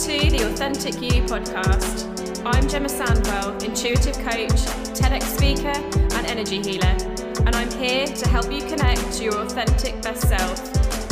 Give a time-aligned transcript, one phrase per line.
[0.00, 2.08] to the Authentic You podcast.
[2.46, 4.60] I'm Gemma Sandwell, intuitive coach,
[4.96, 5.76] TEDx speaker,
[6.16, 6.96] and energy healer,
[7.44, 10.56] and I'm here to help you connect to your authentic best self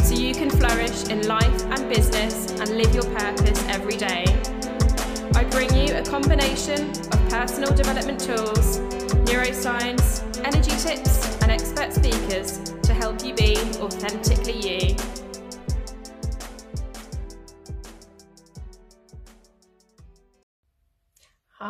[0.03, 4.25] so you can flourish in life and business and live your purpose every day.
[5.35, 8.79] I bring you a combination of personal development tools,
[9.29, 15.28] neuroscience, energy tips, and expert speakers to help you be authentically you.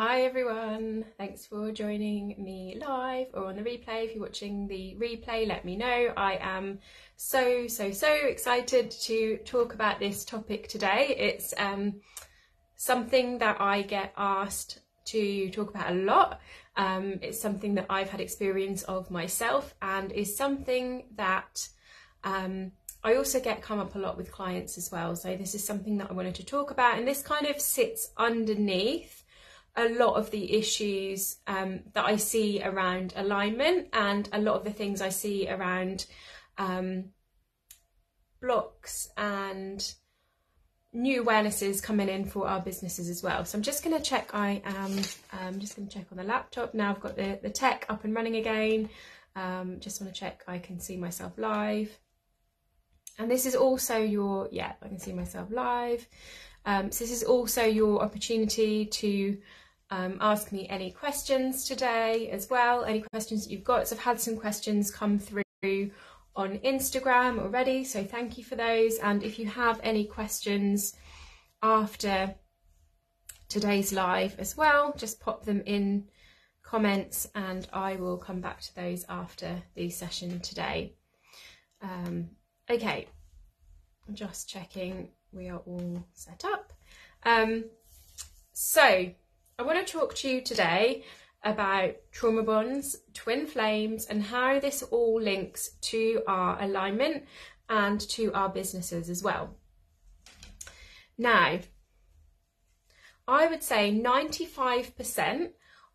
[0.00, 4.04] Hi everyone, thanks for joining me live or on the replay.
[4.04, 6.12] If you're watching the replay, let me know.
[6.16, 6.78] I am
[7.16, 11.16] so, so, so excited to talk about this topic today.
[11.18, 11.94] It's um,
[12.76, 16.40] something that I get asked to talk about a lot.
[16.76, 21.68] Um, it's something that I've had experience of myself and is something that
[22.22, 22.70] um,
[23.02, 25.16] I also get come up a lot with clients as well.
[25.16, 28.12] So this is something that I wanted to talk about and this kind of sits
[28.16, 29.24] underneath
[29.78, 34.64] a lot of the issues um, that I see around alignment and a lot of
[34.64, 36.04] the things I see around
[36.58, 37.10] um,
[38.42, 39.94] blocks and
[40.92, 43.44] new awarenesses coming in for our businesses as well.
[43.44, 44.98] So I'm just going to check I am,
[45.32, 46.74] I'm um, just going to check on the laptop.
[46.74, 48.90] Now I've got the, the tech up and running again.
[49.36, 51.96] Um, just want to check I can see myself live.
[53.18, 56.06] And this is also your, yeah, I can see myself live.
[56.64, 59.38] Um, so this is also your opportunity to
[59.90, 63.88] um, ask me any questions today as well, any questions that you've got.
[63.88, 65.90] So I've had some questions come through
[66.36, 68.98] on Instagram already, so thank you for those.
[68.98, 70.94] And if you have any questions
[71.62, 72.34] after
[73.48, 76.08] today's live as well, just pop them in
[76.62, 80.92] comments and I will come back to those after the session today.
[81.80, 82.30] Um,
[82.70, 83.08] okay,
[84.12, 86.72] just checking we are all set up.
[87.24, 87.64] Um,
[88.52, 89.10] so
[89.60, 91.02] I want to talk to you today
[91.42, 97.24] about trauma bonds, twin flames, and how this all links to our alignment
[97.68, 99.56] and to our businesses as well.
[101.18, 101.58] Now,
[103.26, 105.50] I would say 95%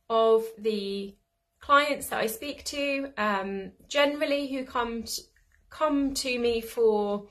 [0.10, 1.16] of the
[1.62, 5.22] clients that I speak to, um, generally who come to,
[5.70, 7.30] come to me for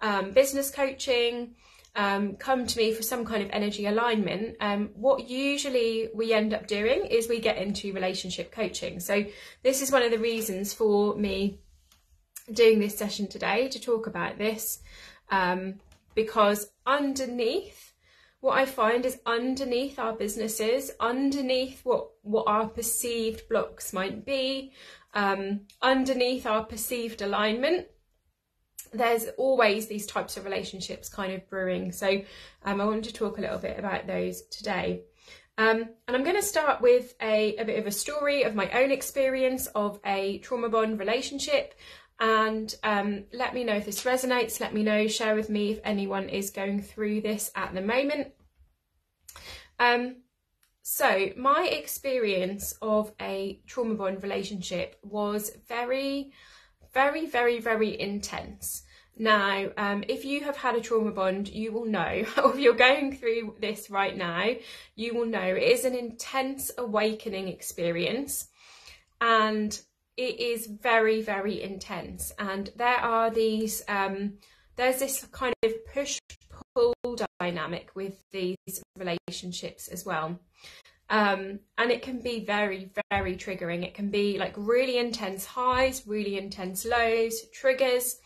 [0.00, 1.56] um, business coaching,
[1.96, 6.52] um, come to me for some kind of energy alignment, um, what usually we end
[6.52, 9.00] up doing is we get into relationship coaching.
[9.00, 9.24] So,
[9.62, 11.60] this is one of the reasons for me
[12.52, 14.80] doing this session today to talk about this
[15.30, 15.74] um,
[16.14, 17.92] because underneath
[18.40, 24.72] what I find is underneath our businesses, underneath what, what our perceived blocks might be,
[25.14, 27.86] um, underneath our perceived alignment,
[28.94, 31.92] there's always these types of relationships kind of brewing.
[31.92, 32.22] So
[32.64, 35.02] um, I wanted to talk a little bit about those today.
[35.56, 38.70] Um, and I'm going to start with a, a bit of a story of my
[38.70, 41.74] own experience of a trauma bond relationship.
[42.18, 44.60] And um, let me know if this resonates.
[44.60, 48.28] Let me know, share with me if anyone is going through this at the moment.
[49.78, 50.16] Um,
[50.82, 56.32] so, my experience of a trauma bond relationship was very
[56.94, 58.84] very, very, very intense.
[59.16, 62.74] Now, um, if you have had a trauma bond, you will know, or if you're
[62.74, 64.50] going through this right now,
[64.96, 68.48] you will know it is an intense awakening experience
[69.20, 69.78] and
[70.16, 72.32] it is very, very intense.
[72.38, 74.34] And there are these, um,
[74.76, 76.18] there's this kind of push
[76.74, 76.94] pull
[77.40, 78.56] dynamic with these
[78.98, 80.38] relationships as well.
[81.10, 83.84] Um, and it can be very, very triggering.
[83.84, 88.18] It can be like really intense highs, really intense lows, triggers.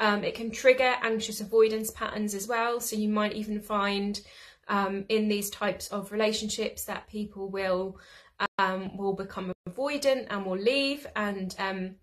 [0.00, 2.80] Um, it can trigger anxious avoidance patterns as well.
[2.80, 4.20] So you might even find
[4.68, 7.98] um, in these types of relationships that people will
[8.58, 11.94] um, will become avoidant and will leave and um,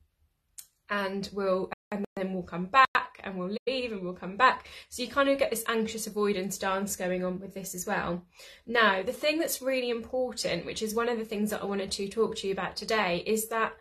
[0.89, 4.67] and will and then we'll come back and we'll leave and we'll come back.
[4.89, 8.23] So you kind of get this anxious avoidance dance going on with this as well.
[8.65, 11.91] Now, the thing that's really important, which is one of the things that I wanted
[11.91, 13.73] to talk to you about today, is that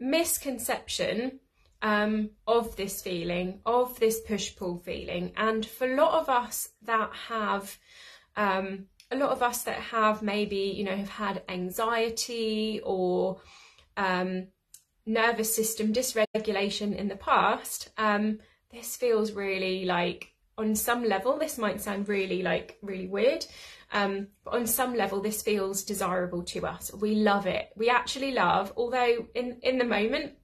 [0.00, 1.40] misconception
[1.82, 5.32] um, of this feeling, of this push pull feeling.
[5.36, 7.78] And for a lot of us that have,
[8.36, 13.40] um, a lot of us that have maybe, you know, have had anxiety or
[13.96, 14.48] um,
[15.08, 18.38] nervous system dysregulation in the past, um,
[18.70, 23.46] this feels really like on some level this might sound really like really weird
[23.92, 26.92] um, but on some level this feels desirable to us.
[26.92, 27.70] We love it.
[27.76, 30.34] We actually love although in in the moment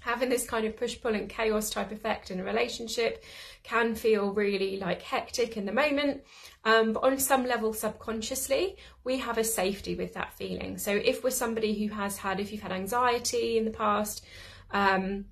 [0.00, 3.22] having this kind of push pull and chaos type effect in a relationship
[3.62, 6.22] can feel really like hectic in the moment.
[6.64, 10.78] Um, but on some level subconsciously we have a safety with that feeling.
[10.78, 14.24] So if we're somebody who has had if you've had anxiety in the past
[14.70, 15.26] um,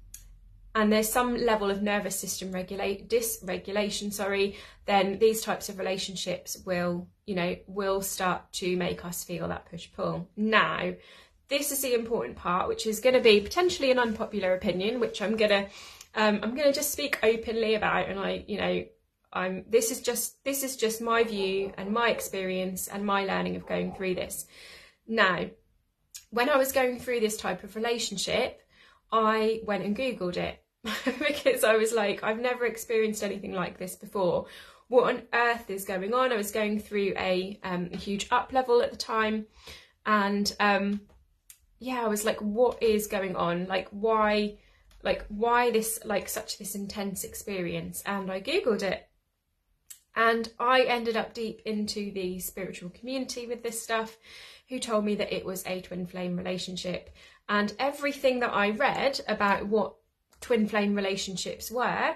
[0.74, 6.58] and there's some level of nervous system regulate dysregulation sorry then these types of relationships
[6.64, 10.28] will you know will start to make us feel that push pull.
[10.36, 10.92] Now
[11.48, 15.22] this is the important part, which is going to be potentially an unpopular opinion, which
[15.22, 15.66] I'm gonna
[16.14, 18.84] um, I'm gonna just speak openly about, and I you know
[19.32, 23.56] I'm this is just this is just my view and my experience and my learning
[23.56, 24.46] of going through this.
[25.06, 25.46] Now,
[26.30, 28.60] when I was going through this type of relationship,
[29.10, 30.62] I went and googled it
[31.04, 34.46] because I was like, I've never experienced anything like this before.
[34.88, 36.32] What on earth is going on?
[36.32, 39.46] I was going through a, um, huge up level at the time,
[40.06, 41.00] and um,
[41.78, 43.66] yeah, I was like, what is going on?
[43.66, 44.58] Like, why,
[45.02, 48.02] like, why this, like, such this intense experience?
[48.04, 49.08] And I Googled it.
[50.16, 54.16] And I ended up deep into the spiritual community with this stuff,
[54.68, 57.10] who told me that it was a twin flame relationship.
[57.48, 59.94] And everything that I read about what
[60.40, 62.14] twin flame relationships were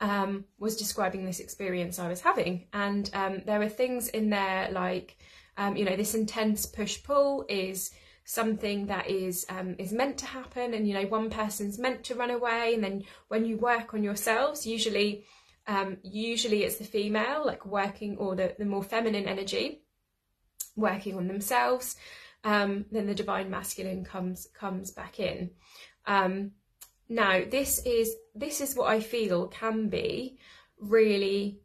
[0.00, 2.66] um, was describing this experience I was having.
[2.72, 5.16] And um, there were things in there like,
[5.56, 7.90] um, you know, this intense push pull is
[8.28, 12.14] something that is um, is meant to happen and you know one person's meant to
[12.14, 15.24] run away and then when you work on yourselves usually
[15.66, 19.80] um, usually it's the female like working or the, the more feminine energy
[20.76, 21.96] working on themselves
[22.44, 25.50] um, then the divine masculine comes comes back in.
[26.06, 26.52] Um,
[27.08, 30.38] now this is this is what I feel can be
[30.78, 31.60] really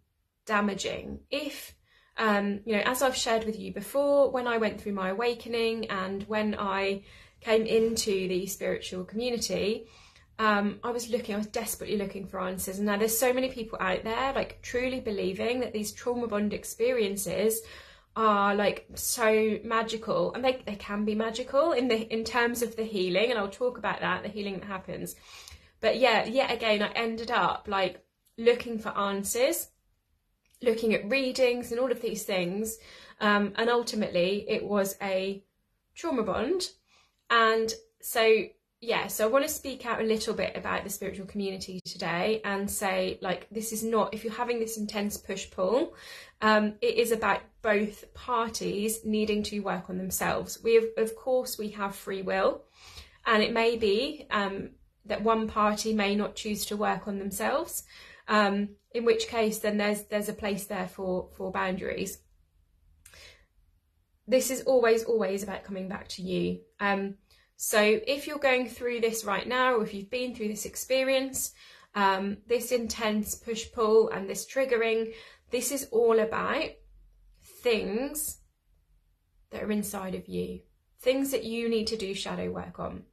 [0.46, 1.20] damaging.
[1.30, 1.76] If
[2.18, 5.90] um, you know, as I've shared with you before, when I went through my awakening
[5.90, 7.04] and when I
[7.42, 9.88] came into the spiritual community,
[10.40, 12.78] um, I was looking, I was desperately looking for answers.
[12.78, 16.54] And now there's so many people out there, like truly believing that these trauma bond
[16.54, 17.62] experiences
[18.16, 22.76] are like so magical and they, they can be magical in the in terms of
[22.76, 25.16] the healing and I'll talk about that the healing that happens
[25.82, 28.06] but yeah yet again I ended up like
[28.38, 29.68] looking for answers
[30.64, 32.78] looking at readings and all of these things.
[33.20, 35.44] Um, and ultimately, it was a
[35.96, 36.70] trauma bond.
[37.30, 37.72] And
[38.02, 38.46] so,
[38.82, 42.42] yeah, so I want to speak out a little bit about the spiritual community today
[42.44, 45.94] and say, like, this is not, if you're having this intense push pull,
[46.42, 50.60] um, it is about both parties needing to work on themselves.
[50.62, 52.64] We have, of course, we have free will,
[53.26, 54.72] and it may be um,
[55.06, 57.84] that one party may not choose to work on themselves.
[58.28, 62.20] Um, in which case then there's there's a place there for for boundaries.
[64.28, 66.62] This is always always about coming back to you.
[66.80, 67.16] Um,
[67.56, 71.54] so if you're going through this right now or if you've been through this experience
[71.96, 75.14] um, this intense push pull and this triggering
[75.52, 76.70] this is all about
[77.62, 78.40] things
[79.52, 80.62] that are inside of you
[81.00, 83.04] things that you need to do shadow work on.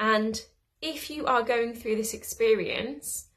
[0.00, 0.40] And
[0.80, 3.28] if you are going through this experience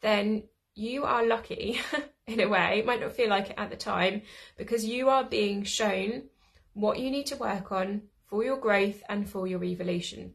[0.00, 0.44] then
[0.80, 1.80] you are lucky
[2.26, 2.78] in a way.
[2.78, 4.22] It might not feel like it at the time
[4.56, 6.24] because you are being shown
[6.72, 10.32] what you need to work on for your growth and for your evolution.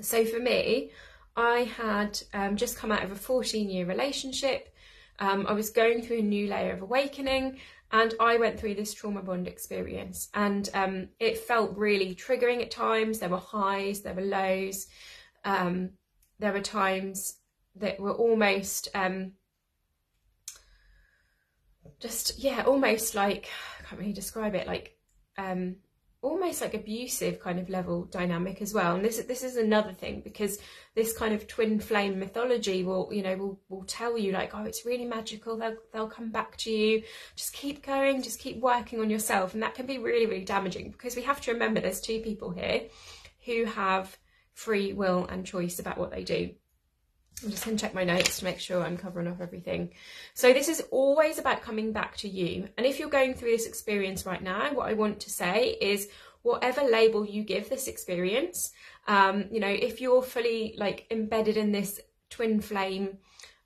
[0.00, 0.90] So for me,
[1.36, 4.74] I had um, just come out of a 14 year relationship.
[5.18, 7.58] Um, I was going through a new layer of awakening
[7.92, 12.70] and I went through this trauma bond experience and um, it felt really triggering at
[12.70, 13.20] times.
[13.20, 14.88] There were highs, there were lows.
[15.44, 15.90] Um,
[16.38, 17.36] there were times
[17.76, 19.32] that were almost um,
[22.00, 23.48] just yeah almost like
[23.80, 24.96] I can't really describe it like
[25.38, 25.76] um,
[26.22, 28.96] almost like abusive kind of level dynamic as well.
[28.96, 30.58] And this this is another thing because
[30.94, 34.64] this kind of twin flame mythology will you know will, will tell you like oh
[34.64, 35.56] it's really magical.
[35.56, 37.02] They'll, they'll come back to you.
[37.36, 38.22] Just keep going.
[38.22, 39.54] Just keep working on yourself.
[39.54, 42.50] And that can be really really damaging because we have to remember there's two people
[42.50, 42.82] here
[43.44, 44.16] who have
[44.54, 46.50] free will and choice about what they do
[47.42, 49.90] I'm just going to check my notes to make sure I'm covering off everything.
[50.32, 52.68] So this is always about coming back to you.
[52.78, 56.08] And if you're going through this experience right now, what I want to say is
[56.42, 58.72] whatever label you give this experience,
[59.06, 62.00] um, you know, if you're fully like embedded in this
[62.30, 63.18] twin flame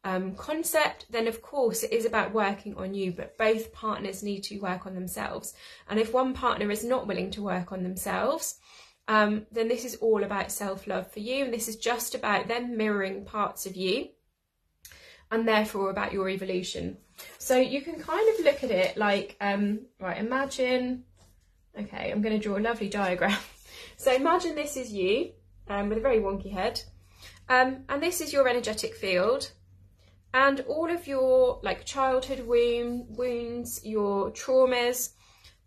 [0.03, 4.43] um, concept, then of course it is about working on you, but both partners need
[4.45, 5.55] to work on themselves.
[5.89, 8.59] And if one partner is not willing to work on themselves,
[9.11, 11.45] um, then this is all about self love for you.
[11.45, 14.11] And this is just about them mirroring parts of you
[15.33, 16.97] and therefore about your evolution.
[17.37, 21.03] So you can kind of look at it like, um, right, imagine,
[21.77, 23.37] okay, I'm going to draw a lovely diagram.
[23.97, 25.33] so imagine this is you
[25.67, 26.81] um, with a very wonky head.
[27.49, 29.51] Um, and this is your energetic field.
[30.33, 35.15] And all of your like childhood wound, wounds, your traumas,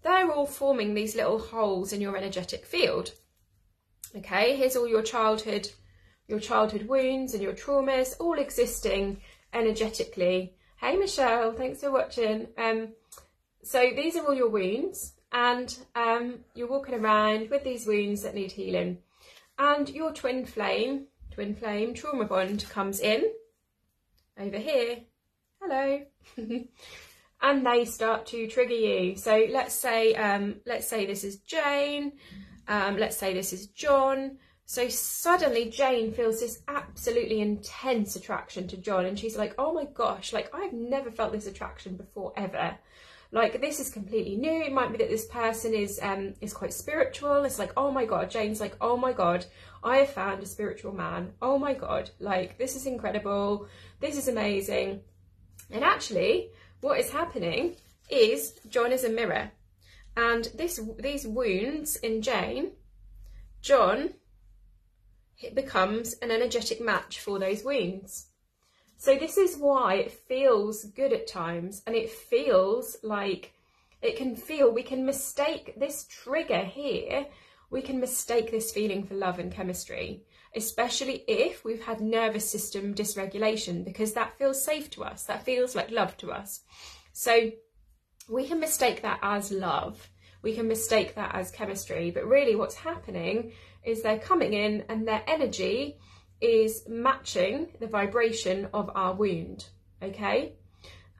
[0.01, 3.11] they're all forming these little holes in your energetic field.
[4.15, 5.69] Okay, here's all your childhood,
[6.27, 9.21] your childhood wounds and your traumas, all existing
[9.53, 10.53] energetically.
[10.77, 12.47] Hey Michelle, thanks for watching.
[12.57, 12.89] Um,
[13.63, 18.35] so these are all your wounds, and um, you're walking around with these wounds that
[18.35, 18.99] need healing.
[19.57, 23.23] And your twin flame, twin flame trauma bond comes in
[24.39, 24.97] over here.
[25.61, 26.01] Hello.
[27.41, 29.15] and they start to trigger you.
[29.15, 32.13] So let's say um, let's say this is Jane.
[32.67, 34.37] Um, let's say this is John.
[34.65, 39.85] So suddenly Jane feels this absolutely intense attraction to John, and she's like, "Oh my
[39.85, 40.31] gosh!
[40.31, 42.77] Like I've never felt this attraction before ever."
[43.33, 44.61] Like this is completely new.
[44.61, 47.43] It might be that this person is um is quite spiritual.
[47.43, 49.45] It's like, oh my god, Jane's like, oh my god,
[49.83, 51.33] I have found a spiritual man.
[51.41, 53.67] Oh my god, like this is incredible.
[53.99, 55.01] This is amazing.
[55.71, 56.51] And actually,
[56.81, 57.75] what is happening
[58.09, 59.51] is John is a mirror.
[60.15, 62.73] And this these wounds in Jane,
[63.61, 64.15] John
[65.41, 68.27] it becomes an energetic match for those wounds.
[68.97, 73.53] So this is why it feels good at times and it feels like
[74.01, 77.25] it can feel we can mistake this trigger here
[77.69, 80.23] we can mistake this feeling for love and chemistry
[80.55, 85.75] especially if we've had nervous system dysregulation because that feels safe to us that feels
[85.75, 86.61] like love to us
[87.13, 87.49] so
[88.29, 90.09] we can mistake that as love.
[90.41, 92.11] We can mistake that as chemistry.
[92.11, 93.53] But really what's happening
[93.83, 95.97] is they're coming in and their energy
[96.41, 99.65] is matching the vibration of our wound
[100.03, 100.53] okay?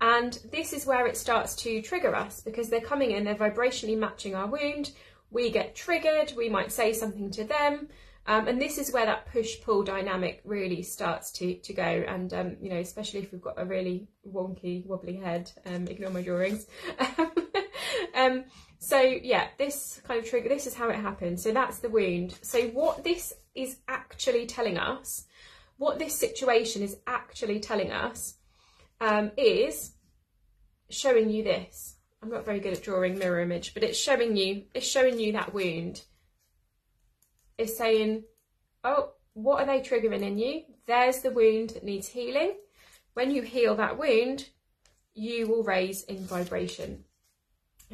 [0.02, 3.98] And this is where it starts to trigger us because they're coming in they're vibrationally
[3.98, 4.92] matching our wound.
[5.32, 6.34] We get triggered.
[6.36, 7.88] We might say something to them
[8.26, 11.84] um, and this is where that push-pull dynamic really starts to, to go.
[11.84, 16.10] And, um, you know, especially if we've got a really wonky, wobbly head, um, ignore
[16.10, 16.66] my drawings.
[18.16, 18.46] um,
[18.80, 21.44] so yeah, this kind of trigger, this is how it happens.
[21.44, 22.38] So that's the wound.
[22.42, 25.26] So what this is actually telling us,
[25.78, 28.36] what this situation is actually telling us,
[29.02, 29.92] um, is
[30.90, 31.96] showing you this.
[32.22, 35.34] I'm not very good at drawing mirror image, but it's showing you, it's showing you
[35.34, 36.04] that wound
[37.58, 38.24] is saying,
[38.84, 40.64] oh, what are they triggering in you?
[40.86, 42.56] There's the wound that needs healing.
[43.14, 44.48] When you heal that wound,
[45.14, 47.06] you will raise in vibration.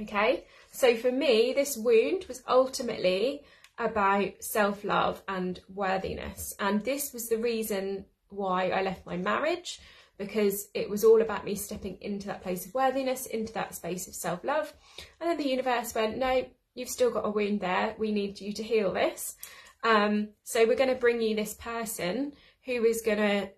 [0.02, 3.44] Okay, so for me, this wound was ultimately
[3.78, 6.54] about self love and worthiness.
[6.60, 9.80] And this was the reason why I left my marriage
[10.18, 14.08] because it was all about me stepping into that place of worthiness, into that space
[14.08, 14.72] of self love.
[15.20, 17.96] And then the universe went, no, you've still got a wound there.
[17.98, 19.36] We need you to heal this.
[19.84, 22.34] Um, so we're going to bring you this person
[22.66, 23.50] who is going to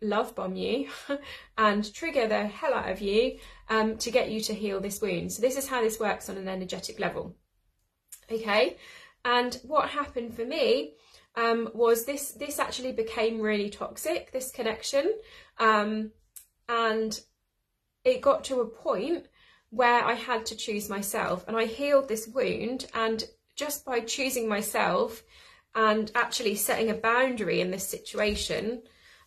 [0.00, 0.88] love bomb you
[1.58, 5.32] and trigger the hell out of you um, to get you to heal this wound.
[5.32, 7.34] So this is how this works on an energetic level.
[8.30, 8.76] Okay,
[9.24, 10.94] and what happened for me
[11.36, 15.12] um, was this this actually became really toxic, this connection,
[15.58, 16.10] um,
[16.68, 17.20] and
[18.04, 19.26] it got to a point
[19.74, 23.24] where I had to choose myself and I healed this wound and
[23.56, 25.24] just by choosing myself
[25.74, 28.82] and actually setting a boundary in this situation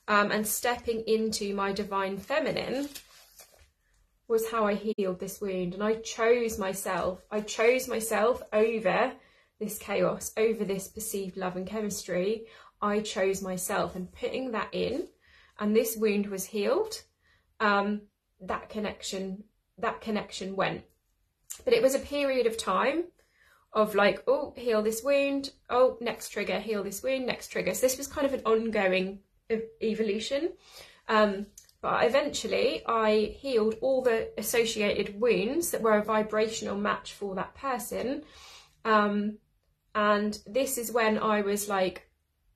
[0.07, 2.87] um, and stepping into my divine feminine
[4.27, 5.73] was how I healed this wound.
[5.73, 7.21] And I chose myself.
[7.31, 9.13] I chose myself over
[9.59, 12.45] this chaos, over this perceived love and chemistry.
[12.81, 15.07] I chose myself and putting that in,
[15.59, 17.01] and this wound was healed.
[17.59, 18.01] Um,
[18.41, 19.43] that connection,
[19.77, 20.83] that connection went.
[21.63, 23.05] But it was a period of time
[23.73, 25.51] of like, oh, heal this wound.
[25.69, 27.73] Oh, next trigger, heal this wound, next trigger.
[27.73, 29.19] So this was kind of an ongoing
[29.81, 30.53] evolution.
[31.07, 31.47] Um,
[31.81, 37.55] but eventually I healed all the associated wounds that were a vibrational match for that
[37.55, 38.23] person.
[38.83, 39.37] Um,
[39.93, 42.09] and this is when I was like,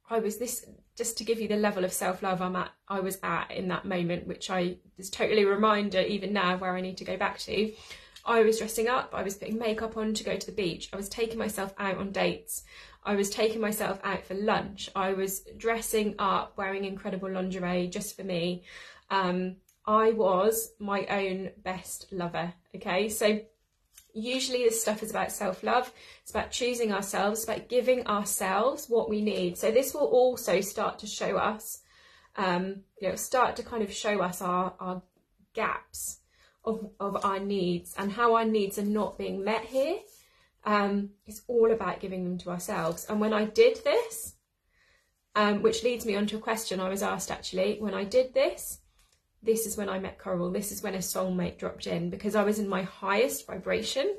[0.09, 3.17] I was this, just to give you the level of self-love I'm at, I was
[3.23, 6.97] at in that moment, which I is totally a reminder even now where I need
[6.97, 7.73] to go back to.
[8.25, 10.95] I was dressing up, I was putting makeup on to go to the beach, I
[10.95, 12.63] was taking myself out on dates,
[13.03, 18.15] I was taking myself out for lunch, I was dressing up, wearing incredible lingerie just
[18.15, 18.63] for me.
[19.09, 19.55] Um,
[19.87, 23.09] I was my own best lover, okay?
[23.09, 23.39] So
[24.13, 25.91] usually this stuff is about self-love,
[26.21, 29.57] it's about choosing ourselves, it's about giving ourselves what we need.
[29.57, 31.81] So this will also start to show us,
[32.35, 35.01] um, you know, start to kind of show us our, our
[35.53, 36.19] gaps
[36.63, 39.97] of, of our needs and how our needs are not being met here.
[40.63, 43.05] Um, it's all about giving them to ourselves.
[43.09, 44.35] And when I did this,
[45.33, 48.33] Um, which leads me on to a question I was asked actually when I did
[48.33, 48.80] this.
[49.43, 50.51] This is when I met Coral.
[50.51, 54.15] This is when a soulmate dropped in because I was in my highest vibration.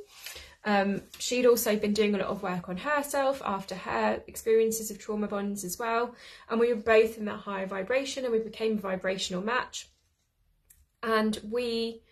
[0.65, 4.99] Um, she'd also been doing a lot of work on herself after her experiences of
[4.99, 6.15] trauma bonds as well.
[6.49, 9.89] And we were both in that higher vibration and we became a vibrational match.
[11.03, 12.03] And we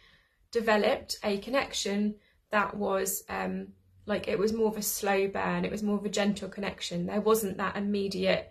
[0.50, 2.17] developed a connection
[2.50, 3.69] that was um,
[4.07, 7.07] like it was more of a slow burn, it was more of a gentle connection.
[7.07, 8.50] There wasn't that immediate,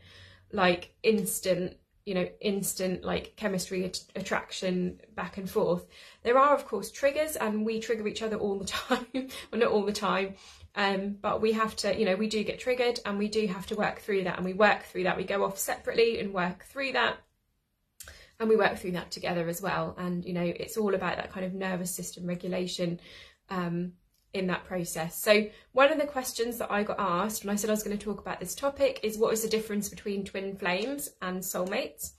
[0.51, 1.75] like instant
[2.09, 5.85] you know instant like chemistry at- attraction back and forth.
[6.23, 9.05] There are of course triggers and we trigger each other all the time.
[9.13, 10.33] Well not all the time
[10.73, 13.67] um, but we have to you know we do get triggered and we do have
[13.67, 15.17] to work through that and we work through that.
[15.17, 17.17] We go off separately and work through that
[18.39, 19.93] and we work through that together as well.
[19.95, 22.99] And you know it's all about that kind of nervous system regulation
[23.49, 23.93] um,
[24.33, 25.19] in that process.
[25.21, 27.97] So one of the questions that I got asked when I said I was going
[27.97, 32.11] to talk about this topic is what is the difference between twin flames and soulmates?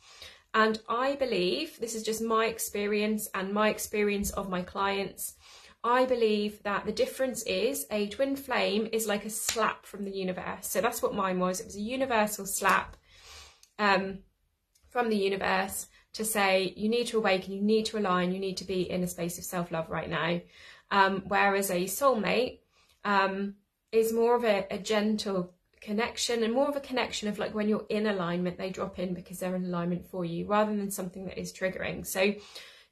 [0.53, 5.37] And I believe, this is just my experience and my experience of my clients,
[5.83, 10.11] I believe that the difference is a twin flame is like a slap from the
[10.11, 10.67] universe.
[10.67, 11.61] So that's what mine was.
[11.61, 12.97] It was a universal slap
[13.79, 14.19] um,
[14.91, 18.57] from the universe to say you need to awaken, you need to align, you need
[18.59, 20.41] to be in a space of self love right now.
[20.91, 22.59] Um, whereas a soulmate
[23.05, 23.55] um,
[23.93, 27.69] is more of a, a, gentle connection and more of a connection of like when
[27.69, 31.27] you're in alignment, they drop in because they're in alignment for you rather than something
[31.27, 32.05] that is triggering.
[32.07, 32.35] So,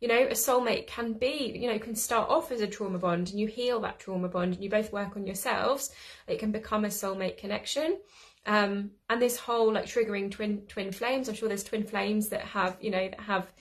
[0.01, 3.31] you know, a soulmate can be, you know, can start off as a trauma bond
[3.31, 5.91] and you heal that trauma bond and you both work on yourselves.
[6.27, 7.99] It can become a soulmate connection.
[8.47, 12.43] Um, and this whole like triggering twin twin flames, I'm sure there's twin flames that
[12.43, 13.53] have, you know, that have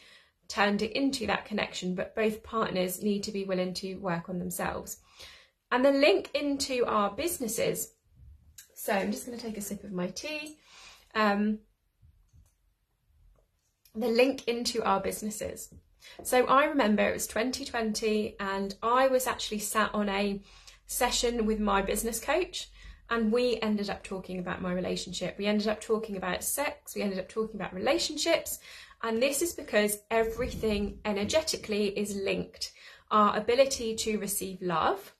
[0.47, 4.39] turned it into that connection, but both partners need to be willing to work on
[4.39, 4.97] themselves.
[5.71, 7.93] And the link into our businesses.
[8.73, 10.57] So I'm just going to take a sip of my tea.
[11.13, 11.59] Um,
[13.95, 15.73] the link into our businesses.
[16.23, 20.41] So I remember it was 2020 and I was actually sat on a
[20.85, 22.69] session with my business coach
[23.09, 25.37] and we ended up talking about my relationship.
[25.37, 28.59] We ended up talking about sex, we ended up talking about relationships,
[29.03, 32.71] and this is because everything energetically is linked.
[33.11, 35.13] Our ability to receive love,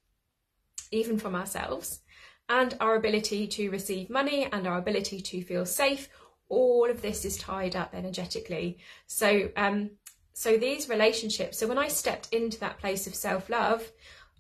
[0.92, 2.02] even from ourselves,
[2.50, 6.10] and our ability to receive money and our ability to feel safe,
[6.50, 8.78] all of this is tied up energetically.
[9.06, 9.92] So, um,
[10.34, 13.92] so these relationships, so when I stepped into that place of self love,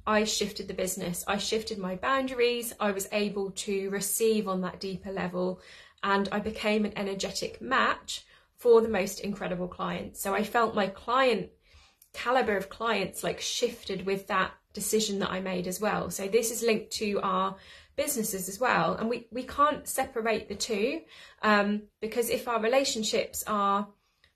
[0.05, 4.79] I shifted the business, I shifted my boundaries, I was able to receive on that
[4.79, 5.59] deeper level,
[6.01, 8.25] and I became an energetic match
[8.57, 10.21] for the most incredible clients.
[10.21, 11.49] So I felt my client
[12.13, 16.09] caliber of clients like shifted with that decision that I made as well.
[16.09, 17.55] So this is linked to our
[17.95, 18.95] businesses as well.
[18.95, 21.01] And we, we can't separate the two
[21.41, 23.87] um, because if our relationships are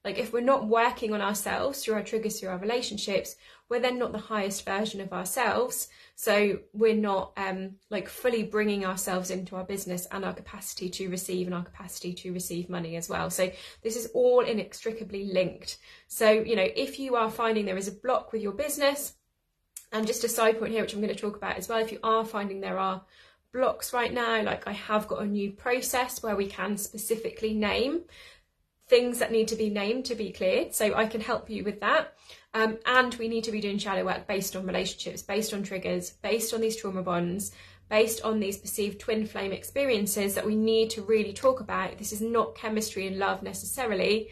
[0.04, 3.36] like if we're not working on ourselves through our triggers through our relationships,
[3.72, 5.88] we're then not the highest version of ourselves.
[6.16, 11.10] So we're not um, like fully bringing ourselves into our business and our capacity to
[11.10, 13.30] receive and our capacity to receive money as well.
[13.30, 13.50] So
[13.82, 15.78] this is all inextricably linked.
[16.10, 19.16] So, you know, if you are finding there is a block with your business,
[19.94, 21.94] and just a side point here, which I'm going to talk about as well, if
[21.94, 23.06] you are finding there are
[23.54, 28.02] blocks right now, like I have got a new process where we can specifically name
[28.92, 30.76] things that need to be named to be cleared.
[30.76, 32.14] So I can help you with that.
[32.54, 36.12] Um, and we need to be doing shadow work based on relationships, based on triggers,
[36.12, 37.52] based on these trauma bonds,
[37.90, 41.98] based on these perceived twin flame experiences that we need to really talk about.
[41.98, 44.30] This is not chemistry and love necessarily.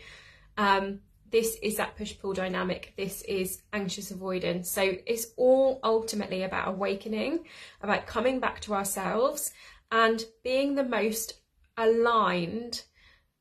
[0.58, 1.00] Um,
[1.32, 2.94] this is that push pull dynamic.
[2.98, 4.70] This is anxious avoidance.
[4.70, 7.46] So it's all ultimately about awakening,
[7.82, 9.52] about coming back to ourselves
[9.92, 11.40] and being the most
[11.78, 12.84] aligned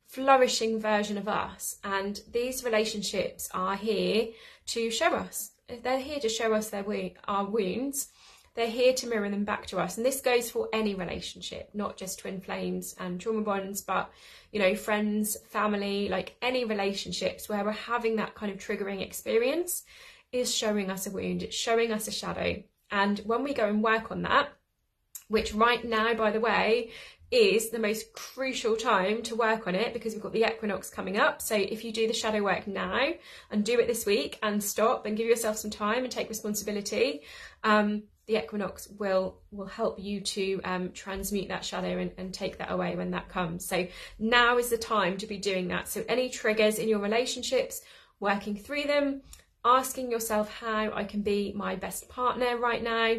[0.08, 1.76] flourishing version of us.
[1.84, 4.28] And these relationships are here
[4.66, 5.52] to show us.
[5.82, 6.84] They're here to show us their
[7.28, 8.08] our wounds.
[8.54, 9.96] They're here to mirror them back to us.
[9.96, 14.10] And this goes for any relationship, not just twin flames and trauma bonds, but
[14.50, 19.84] you know, friends, family, like any relationships where we're having that kind of triggering experience
[20.32, 21.42] is showing us a wound.
[21.42, 22.62] It's showing us a shadow.
[22.90, 24.48] And when we go and work on that,
[25.28, 26.90] which right now, by the way,
[27.30, 31.18] is the most crucial time to work on it because we've got the equinox coming
[31.18, 31.42] up.
[31.42, 33.08] So if you do the shadow work now
[33.50, 37.22] and do it this week and stop and give yourself some time and take responsibility,
[37.64, 42.58] um, the equinox will will help you to um, transmute that shadow and, and take
[42.58, 43.64] that away when that comes.
[43.64, 43.88] So
[44.18, 45.88] now is the time to be doing that.
[45.88, 47.80] So any triggers in your relationships,
[48.20, 49.22] working through them,
[49.64, 53.16] asking yourself how I can be my best partner right now.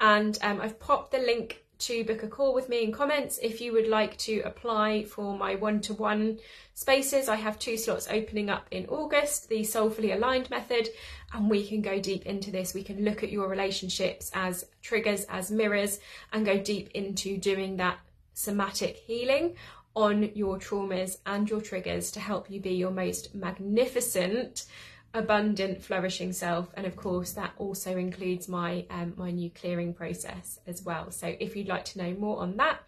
[0.00, 3.60] And um, I've popped the link to book a call with me in comments if
[3.60, 6.38] you would like to apply for my one to one
[6.74, 7.28] spaces.
[7.28, 10.88] I have two slots opening up in August, the soulfully aligned method,
[11.32, 12.74] and we can go deep into this.
[12.74, 16.00] We can look at your relationships as triggers, as mirrors,
[16.32, 17.98] and go deep into doing that
[18.34, 19.56] somatic healing
[19.94, 24.66] on your traumas and your triggers to help you be your most magnificent
[25.14, 30.58] abundant flourishing self and of course that also includes my um, my new clearing process
[30.66, 31.10] as well.
[31.12, 32.80] So if you'd like to know more on that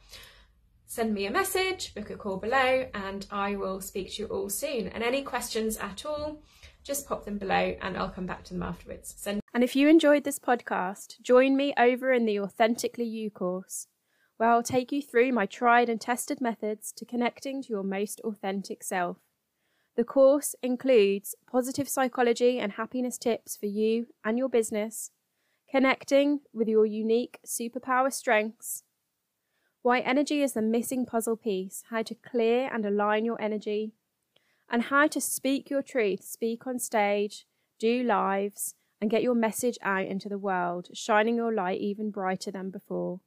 [0.89, 4.51] send me a message book a call below and i will speak to you all
[4.51, 4.89] soon.
[4.89, 6.43] And any questions at all
[6.83, 9.15] just pop them below and i'll come back to them afterwards.
[9.17, 13.87] Send and if you enjoyed this podcast join me over in the authentically you course
[14.37, 18.21] where i'll take you through my tried and tested methods to connecting to your most
[18.25, 19.19] authentic self
[19.97, 25.11] the course includes positive psychology and happiness tips for you and your business,
[25.71, 28.83] connecting with your unique superpower strengths,
[29.81, 33.93] why energy is the missing puzzle piece, how to clear and align your energy,
[34.69, 37.47] and how to speak your truth, speak on stage,
[37.79, 42.51] do lives, and get your message out into the world, shining your light even brighter
[42.51, 43.21] than before.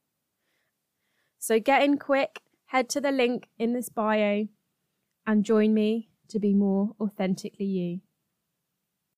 [1.39, 4.49] So get in quick, head to the link in this bio,
[5.25, 7.99] and join me to be more authentically you.